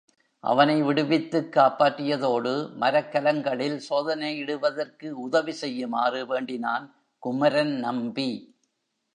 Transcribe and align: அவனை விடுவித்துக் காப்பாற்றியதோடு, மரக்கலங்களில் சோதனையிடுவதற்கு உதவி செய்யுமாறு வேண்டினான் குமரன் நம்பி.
அவனை 0.43 0.81
விடுவித்துக் 0.81 1.53
காப்பாற்றியதோடு, 1.55 2.69
மரக்கலங்களில் 2.75 3.81
சோதனையிடுவதற்கு 3.89 5.09
உதவி 5.09 5.51
செய்யுமாறு 5.51 6.27
வேண்டினான் 6.27 6.95
குமரன் 7.19 7.75
நம்பி. 7.79 8.31